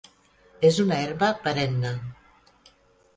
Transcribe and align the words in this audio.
És 0.69 0.79
una 0.83 0.95
herba 1.01 1.29
perenne. 1.43 1.91